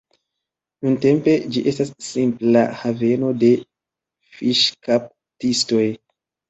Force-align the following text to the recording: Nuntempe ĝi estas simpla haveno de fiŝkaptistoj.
Nuntempe 0.85 1.35
ĝi 1.57 1.63
estas 1.73 1.91
simpla 2.07 2.65
haveno 2.81 3.31
de 3.45 3.53
fiŝkaptistoj. 4.41 5.89